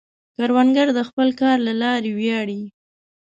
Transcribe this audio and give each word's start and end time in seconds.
کروندګر 0.35 0.87
د 0.97 0.99
خپل 1.09 1.27
کار 1.41 1.57
له 1.67 1.73
لارې 1.81 2.11
ویاړي 2.19 2.61